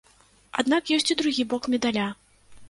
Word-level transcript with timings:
Аднак 0.63 0.83
ёсць 0.95 1.11
і 1.15 1.17
другі 1.19 1.47
бок 1.53 1.69
медаля. 1.75 2.09